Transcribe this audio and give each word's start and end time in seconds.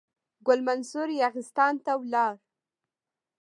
ګل 0.45 0.59
منصور 0.67 1.07
یاغستان 1.21 1.73
ته 1.85 1.91
ولاړ. 2.01 2.33